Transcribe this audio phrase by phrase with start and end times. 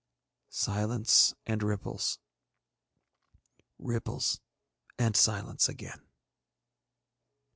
[0.49, 2.17] Silence and ripples,
[3.77, 4.39] ripples
[4.97, 6.07] and silence again.